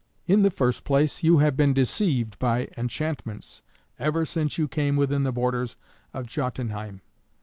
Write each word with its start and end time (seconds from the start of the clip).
"In 0.25 0.41
the 0.41 0.49
first 0.49 0.83
place, 0.83 1.21
you 1.21 1.37
have 1.37 1.55
been 1.55 1.75
deceived 1.75 2.39
by 2.39 2.69
enchantments 2.75 3.61
ever 3.99 4.25
since 4.25 4.57
you 4.57 4.67
came 4.67 4.95
within 4.95 5.21
the 5.21 5.31
borders 5.31 5.77
of 6.11 6.25
Jötunheim. 6.25 7.01